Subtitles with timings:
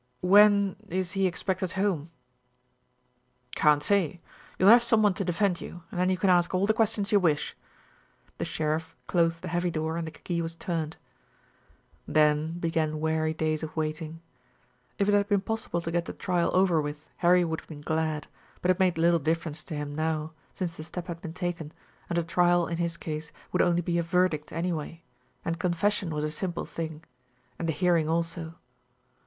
[0.21, 2.09] "When is he expected home?"
[3.55, 4.19] "Can't say.
[4.57, 7.11] You'll have some one to defend you, and then you can ask all the questions
[7.11, 7.55] you wish."
[8.39, 10.97] The sheriff closed the heavy door and the key was turned.
[12.07, 14.21] Then began weary days of waiting.
[14.97, 17.81] If it had been possible to get the trial over with, Harry would have been
[17.81, 18.25] glad,
[18.63, 21.73] but it made little difference to him now, since the step had been taken,
[22.09, 25.03] and a trial in his case would only be a verdict, anyway
[25.45, 27.03] and confession was a simple thing,
[27.59, 28.55] and the hearing also.